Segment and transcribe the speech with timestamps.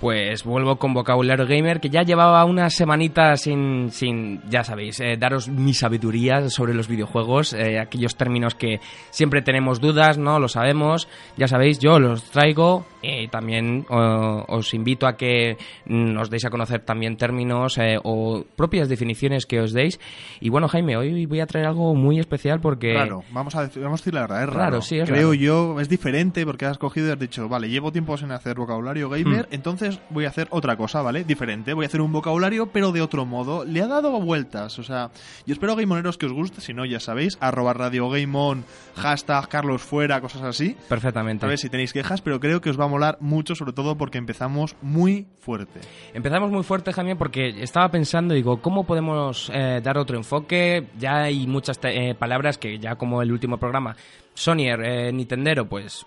[0.00, 5.16] Pues vuelvo con vocabulario gamer, que ya llevaba unas semanitas sin, sin ya sabéis, eh,
[5.18, 8.78] daros mi sabiduría sobre los videojuegos, eh, aquellos términos que
[9.10, 10.38] siempre tenemos dudas, ¿no?
[10.38, 15.56] Lo sabemos, ya sabéis, yo los traigo y también os invito a que
[15.86, 19.98] nos deis a conocer también términos eh, o propias definiciones que os deis.
[20.40, 22.94] Y bueno, Jaime, hoy voy a traer algo muy especial porque...
[22.94, 24.58] Raro, vamos a, decir, vamos a decir la verdad, es raro.
[24.58, 25.34] Raro, sí, es Creo raro.
[25.34, 29.08] yo, es diferente porque has cogido y has dicho, vale, llevo tiempo sin hacer vocabulario
[29.08, 29.54] gamer, Hmm.
[29.54, 31.24] entonces voy a hacer otra cosa, ¿vale?
[31.24, 33.64] Diferente, voy a hacer un vocabulario pero de otro modo.
[33.64, 35.10] Le ha dado vueltas, o sea,
[35.46, 38.64] yo espero gamoneros que os guste, si no ya sabéis, arroba radio gameon,
[38.96, 40.76] hashtag Carlos fuera, cosas así.
[40.88, 41.46] Perfectamente.
[41.46, 43.96] A ver si tenéis quejas, pero creo que os va a molar mucho, sobre todo
[43.96, 45.80] porque empezamos muy fuerte.
[46.14, 50.88] Empezamos muy fuerte, Jaime, porque estaba pensando, digo, ¿cómo podemos eh, dar otro enfoque?
[50.98, 53.96] Ya hay muchas eh, palabras que ya como el último programa,
[54.34, 56.06] Sonyer, eh, Nintendero, pues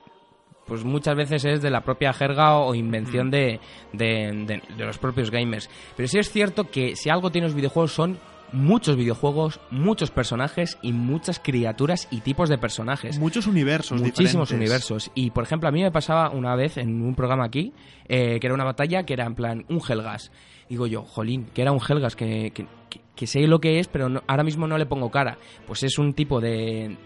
[0.71, 3.59] pues muchas veces es de la propia jerga o invención de,
[3.91, 5.69] de- de- de los propios gamers.
[5.97, 8.17] Pero sí es cierto que si algo tienen los videojuegos son
[8.53, 13.19] muchos videojuegos, muchos personajes y muchas criaturas y tipos de personajes.
[13.19, 14.53] Muchos universos Muchísimos diferentes.
[14.53, 15.11] universos.
[15.13, 17.73] Y por ejemplo, a mí me pasaba una vez en un programa aquí,
[18.07, 20.31] eh, que era una batalla que era en plan un Helgas.
[20.69, 23.87] Digo yo, jolín, que era un Helgas, que, que, que- que sé lo que es,
[23.87, 25.37] pero no- ahora mismo no le pongo cara.
[25.67, 26.97] Pues es un tipo de,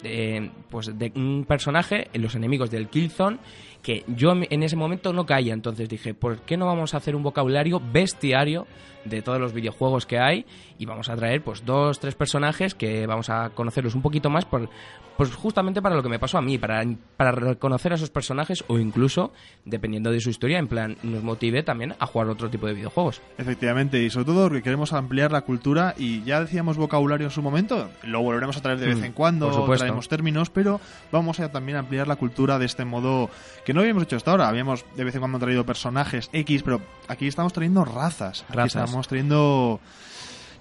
[0.69, 3.37] pues de un personaje en los enemigos del Killzone
[3.81, 5.53] que yo en ese momento no caía.
[5.53, 8.65] Entonces dije, ¿por qué no vamos a hacer un vocabulario bestiario
[9.03, 10.45] de todos los videojuegos que hay?
[10.79, 14.43] Y vamos a traer pues dos, tres personajes que vamos a conocerlos un poquito más
[14.45, 14.69] por,
[15.17, 16.83] pues justamente para lo que me pasó a mí, para,
[17.15, 19.31] para reconocer a esos personajes o incluso,
[19.65, 23.21] dependiendo de su historia, en plan, nos motive también a jugar otro tipo de videojuegos.
[23.37, 27.41] Efectivamente, y sobre todo porque queremos ampliar la cultura y ya decíamos vocabulario en su
[27.41, 30.79] momento, lo volveremos a traer de vez Mm, en cuando, traemos términos, pero
[31.11, 33.29] vamos a también ampliar la cultura de este modo
[33.65, 34.47] que no habíamos hecho hasta ahora.
[34.47, 38.43] Habíamos de vez en cuando traído personajes X, pero aquí estamos trayendo razas.
[38.47, 38.83] Aquí Razas.
[38.83, 39.79] estamos trayendo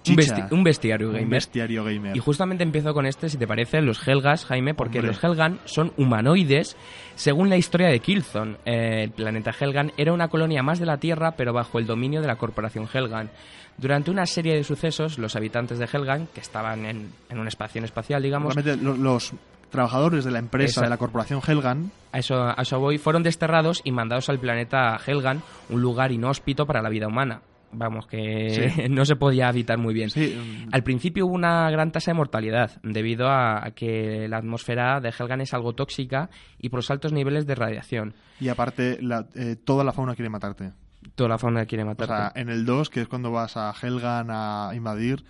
[0.04, 1.28] chicha, un bestiario un gamer.
[1.30, 2.16] bestiario gamer.
[2.16, 5.12] Y justamente empiezo con este, si te parece, los Helgas, Jaime, porque Hombre.
[5.14, 6.76] los Helgan son humanoides
[7.16, 8.56] según la historia de Killzone.
[8.64, 12.20] Eh, el planeta Helgan era una colonia más de la Tierra, pero bajo el dominio
[12.20, 13.30] de la corporación Helgan.
[13.76, 17.84] Durante una serie de sucesos, los habitantes de Helgan, que estaban en, en una estación
[17.84, 19.32] espacial, digamos, Realmente, lo- los
[19.70, 20.86] trabajadores de la empresa, Exacto.
[20.86, 24.96] de la corporación Helgan, a eso, a eso voy, fueron desterrados y mandados al planeta
[25.04, 27.40] Helgan, un lugar inhóspito para la vida humana.
[27.74, 28.82] Vamos, que Sí.
[28.90, 30.10] no se podía habitar muy bien.
[30.10, 35.00] sí, mm, Al principio hubo una gran tasa de mortalidad debido a que la atmósfera
[35.00, 38.14] de Helgan es algo tóxica y por los altos niveles de radiación.
[38.40, 40.72] y aparte la- eh, toda la fauna quiere matarte.
[41.14, 42.14] Toda la fauna quiere O matarte.
[42.14, 45.24] sea, en el 2, que es cuando vas a Helgan a invadir,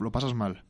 [0.00, 0.62] lo pasas mal.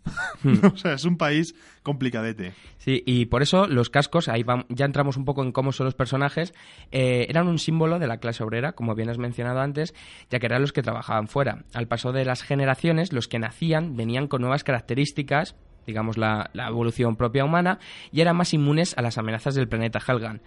[0.42, 0.54] Hmm.
[0.72, 2.52] o sea, es un país complicadete.
[2.78, 5.84] Sí, y por eso los cascos, ahí vam- ya entramos un poco en cómo son
[5.86, 6.54] los personajes,
[6.92, 9.94] eh, eran un símbolo de la clase obrera, como bien has mencionado antes,
[10.30, 11.64] ya que eran los que trabajaban fuera.
[11.74, 15.54] Al paso de las generaciones, los que nacían venían con nuevas características,
[15.86, 17.78] digamos la, la evolución propia humana,
[18.10, 20.40] y eran más inmunes a las amenazas del planeta Helgan.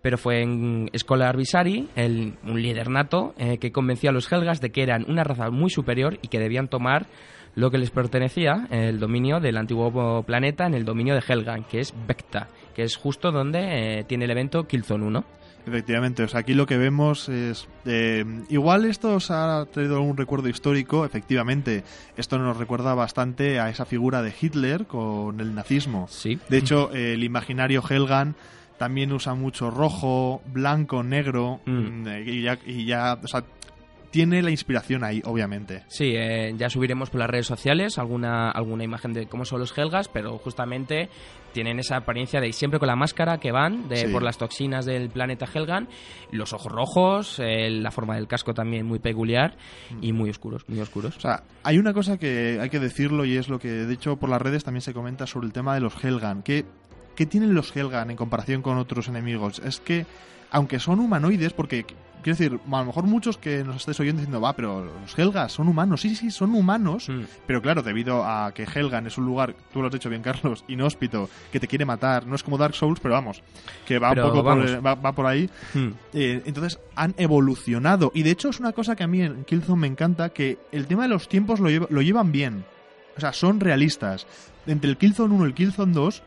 [0.00, 4.60] Pero fue en Scholar Visari, el, un líder nato, eh, que convenció a los Helgas
[4.60, 7.06] de que eran una raza muy superior y que debían tomar
[7.54, 11.80] lo que les pertenecía, el dominio del antiguo planeta en el dominio de Helgan, que
[11.80, 15.24] es Vecta, que es justo donde eh, tiene el evento Killzone 1.
[15.64, 17.68] Efectivamente, o sea, aquí lo que vemos es...
[17.84, 21.84] eh, igual esto os ha traído algún recuerdo histórico, efectivamente,
[22.16, 26.08] esto nos recuerda bastante a esa figura de Hitler con el nazismo.
[26.10, 26.40] Sí.
[26.48, 28.34] De hecho, eh, el imaginario Helgan
[28.76, 32.02] también usa mucho rojo, blanco, negro, Mm.
[32.02, 33.44] mm, y ya, y ya, o sea,
[34.12, 35.82] tiene la inspiración ahí, obviamente.
[35.88, 39.76] Sí, eh, ya subiremos por las redes sociales alguna, alguna imagen de cómo son los
[39.76, 41.08] Helgas, pero justamente
[41.52, 44.06] tienen esa apariencia de siempre con la máscara que van de, Sí.
[44.08, 45.88] por las toxinas del planeta Helgan,
[46.30, 49.56] los ojos rojos, eh, la forma del casco también muy peculiar
[50.02, 51.16] y muy oscuros, muy oscuros.
[51.16, 54.16] O sea, hay una cosa que hay que decirlo y es lo que, de hecho,
[54.16, 56.42] por las redes también se comenta sobre el tema de los Helgan.
[56.42, 56.66] ¿Qué,
[57.16, 59.58] qué tienen los Helgan en comparación con otros enemigos?
[59.64, 60.04] Es que,
[60.50, 61.86] aunque son humanoides, porque,
[62.22, 65.52] quiero decir, a lo mejor muchos que nos estáis oyendo diciendo, va, pero los Helgas
[65.52, 66.00] son humanos.
[66.00, 67.22] Sí, sí, son humanos, Mm.
[67.46, 70.64] pero claro, debido a que Helgan es un lugar, tú lo has dicho bien, Carlos,
[70.68, 72.26] inhóspito, que te quiere matar.
[72.26, 73.42] No es como Dark Souls, pero vamos,
[73.86, 75.50] que va Pero un poco por, va- va por ahí.
[75.74, 75.88] Mm.
[76.14, 78.12] Eh, entonces han evolucionado.
[78.14, 80.86] Y de hecho es una cosa que a mí en Killzone me encanta, que el
[80.86, 82.64] tema de los tiempos lo, lleva- lo llevan bien.
[83.16, 84.26] O sea, son realistas.
[84.66, 86.22] Entre el Killzone 1 y el Killzone 2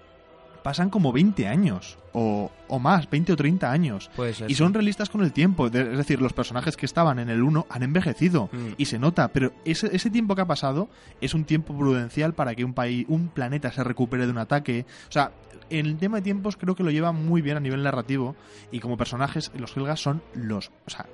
[0.66, 2.00] pasan como 20 años.
[2.12, 4.10] O, o más, 20 o 30 años.
[4.16, 5.70] Puede ser, Y son realistas con el tiempo.
[5.70, 8.50] De- es decir, los personajes que estaban en el 1 han envejecido.
[8.52, 8.70] Mm.
[8.78, 9.28] Y se nota.
[9.28, 10.90] Pero ese, ese tiempo que ha pasado
[11.22, 14.88] es un tiempo prudencial para que un país, un planeta se recupere de un ataque.
[15.08, 15.32] O sea,
[15.70, 18.36] en el tema de tiempos creo que lo lleva muy bien a nivel narrativo.
[18.72, 20.72] Y como personajes, los Helgas son los.
[20.88, 21.06] O sea,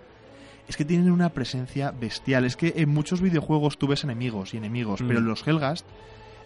[0.70, 2.46] es que tienen una presencia bestial.
[2.46, 5.08] Es que en muchos videojuegos tú ves enemigos y enemigos, Mm.
[5.10, 5.86] pero los Helgast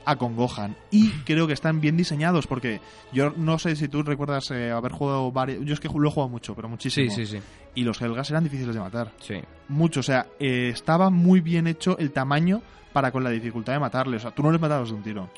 [0.05, 0.75] acongojan.
[0.91, 2.79] Y creo que están bien diseñados porque
[3.11, 5.65] yo no sé si tú recuerdas eh, haber jugado varios...
[5.65, 7.11] Yo es que lo he jugado mucho, pero muchísimo.
[7.11, 7.43] Sí, sí, sí.
[7.75, 9.11] Y los Helgas eran difíciles de matar.
[9.19, 9.35] sí.
[9.67, 12.61] Mucho, o sea, eh, estaba muy bien hecho el tamaño
[12.93, 14.21] para con la dificultad de matarles.
[14.21, 15.29] O sea, tú no les matabas de un tiro.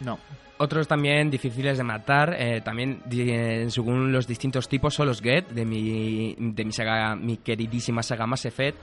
[0.00, 0.18] No.
[0.60, 5.50] Otros también difíciles de matar, eh, también eh, según los distintos tipos, son los Get,
[5.50, 8.76] de mi, de mi, saga, mi queridísima saga Mass Effect,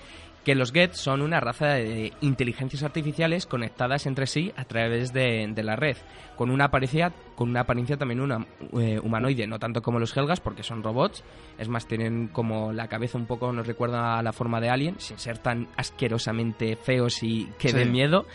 [0.46, 5.48] que los Get son una raza de inteligencias artificiales conectadas entre sí a través de,
[5.54, 5.98] de la red,
[6.38, 8.46] con una apariencia, con una apariencia también una,
[8.80, 11.24] eh, humanoide, no tanto como los Helgas, porque son robots,
[11.58, 14.96] es más, tienen como la cabeza un poco, nos recuerda a la forma de Alien,
[15.00, 17.78] sin ser tan asquerosamente feos y que Sí.
[17.78, 18.26] den miedo.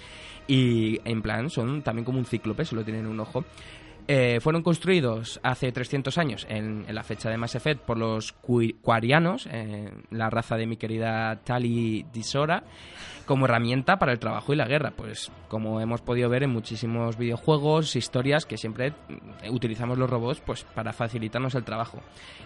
[0.49, 3.45] Y en plan, son también como un cíclope, solo tienen un ojo.
[4.13, 8.35] Eh, fueron construidos hace 300 años, en, en la fecha de Mass Effect, por los
[8.83, 12.65] Quarianos, eh, la raza de mi querida Tali Disora,
[13.25, 14.91] como herramienta para el trabajo y la guerra.
[14.97, 20.43] Pues como hemos podido ver en muchísimos videojuegos, historias, que siempre mm, utilizamos los robots
[20.45, 22.01] pues para facilitarnos el trabajo.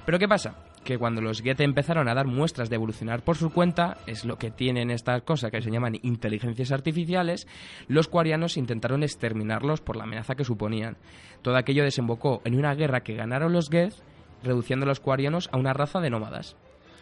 [0.04, 0.56] Pero ¿qué pasa?
[0.84, 4.36] Que cuando los Get empezaron a dar muestras de evolucionar por su cuenta, es lo
[4.36, 7.46] que tienen estas cosas que se llaman inteligencias artificiales,
[7.88, 10.98] los Quarianos intentaron exterminarlos por la amenaza que suponían.
[11.40, 13.94] Todo aquello desembocó en una guerra que ganaron los Geth,
[14.42, 16.56] reduciendo a los Quarianos a una raza de nómadas.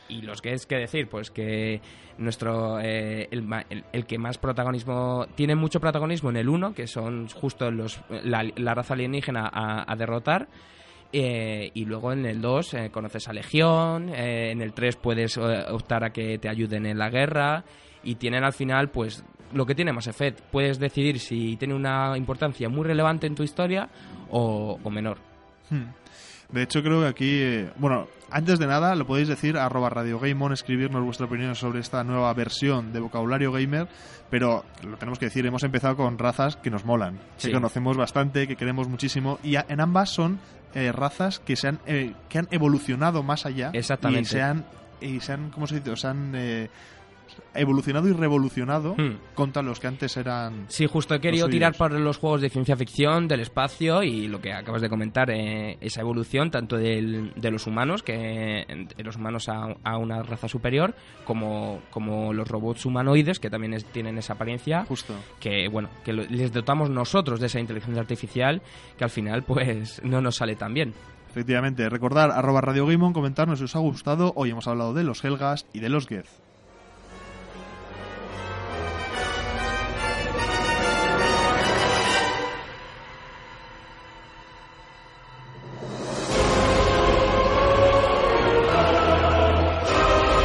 [0.09, 1.09] Y los Geth, ¿qué decir?
[1.09, 1.81] Pues que
[2.19, 7.71] nuestro eh, el, que más protagonismo tiene mucho protagonismo en el 1, que son justo
[7.71, 10.49] los, la, raza alienígena a derrotar.
[11.13, 15.37] Eh, y luego en el 2 eh, conoces a Legión, eh, en el 3 puedes
[15.37, 17.65] eh, optar a que te ayuden en la guerra
[18.03, 19.23] y tienen al final pues
[19.53, 20.41] lo que tiene Mass Effect.
[20.51, 23.89] Puedes decidir si tiene una importancia muy relevante en tu historia
[24.31, 25.19] o, o menor.
[25.69, 25.91] Hmm.
[26.53, 30.19] De hecho, creo que aquí, eh, bueno, antes de nada, lo podéis decir, arroba Radio
[30.19, 33.89] Gameon, escribirnos vuestra opinión sobre esta nueva versión de vocabulario gamer,
[34.31, 37.49] pero lo tenemos que decir, hemos empezado con razas que nos molan, Sí.
[37.49, 40.39] que conocemos bastante, que queremos muchísimo, y a- en ambas son
[40.75, 43.71] eh, razas que se han, eh, que han evolucionado más allá.
[43.75, 44.23] Exactamente.
[44.23, 44.65] Y se han,
[45.03, 45.95] y se han ¿cómo se dice?
[45.97, 46.71] Se han eh,
[47.55, 49.17] evolucionado y revolucionado Hmm.
[49.35, 50.67] contra los que antes eran...
[50.69, 54.41] Sí, justo he querido tirar por los juegos de ciencia ficción, del espacio y lo
[54.41, 59.17] que acabas de comentar, eh, esa evolución tanto del- de los humanos, que de los
[59.17, 60.95] humanos a, a una raza superior,
[61.25, 65.15] como, como los robots humanoides, que también es- tienen esa apariencia, Justo.
[65.41, 68.63] que bueno, que lo- les dotamos nosotros de esa inteligencia artificial,
[68.97, 70.95] que al final pues no nos sale tan bien.
[71.31, 74.35] Efectivamente, recordar arroba Radio Gameon, comentarnos si os ha gustado.
[74.37, 76.27] Hoy hemos hablado de los Helgas y de los Geth.